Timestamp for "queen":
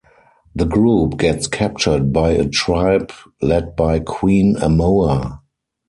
3.99-4.55